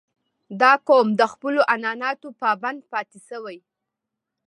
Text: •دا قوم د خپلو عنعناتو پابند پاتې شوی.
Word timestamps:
•دا 0.61 0.71
قوم 0.87 1.07
د 1.19 1.21
خپلو 1.33 1.61
عنعناتو 1.73 2.29
پابند 2.41 2.79
پاتې 2.91 3.19
شوی. 3.27 3.57